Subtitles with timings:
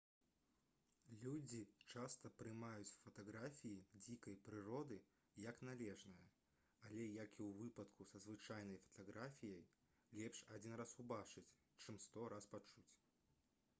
[1.23, 1.57] людзі
[1.91, 4.95] часта прымаюць фатаграфіі дзікай прыроды
[5.43, 6.25] як належнае
[6.87, 9.61] але як і ў выпадку са звычайнай фатаграфіяй
[10.21, 11.45] лепш адзін раз убачыць
[11.85, 12.89] чым сто раз пачуць